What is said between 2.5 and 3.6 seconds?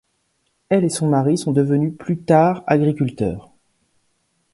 agriculteurs.